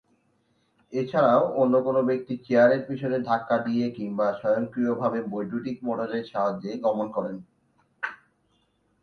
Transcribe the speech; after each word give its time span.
এছাড়াও, 0.93 1.43
অন্য 1.61 1.73
কোন 1.83 1.97
ব্যক্তি 2.09 2.33
চেয়ারের 2.45 2.81
পিছনে 2.87 3.17
ধাক্কা 3.29 3.57
দিয়ে 3.65 3.85
কিংবা 3.97 4.27
স্বয়ংক্রিয়ভাবে 4.39 5.19
বৈদ্যুতিক 5.31 5.77
মোটরের 5.87 6.23
সাহায্যে 6.31 6.71
গমন 6.85 7.07
করেন। 7.11 7.35